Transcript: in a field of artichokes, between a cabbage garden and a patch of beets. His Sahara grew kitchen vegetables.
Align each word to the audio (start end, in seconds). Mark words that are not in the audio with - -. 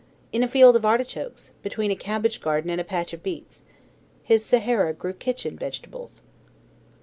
in 0.33 0.41
a 0.41 0.47
field 0.47 0.75
of 0.75 0.83
artichokes, 0.83 1.51
between 1.61 1.91
a 1.91 1.95
cabbage 1.95 2.41
garden 2.41 2.71
and 2.71 2.81
a 2.81 2.83
patch 2.83 3.13
of 3.13 3.21
beets. 3.21 3.61
His 4.23 4.43
Sahara 4.43 4.93
grew 4.93 5.13
kitchen 5.13 5.55
vegetables. 5.55 6.23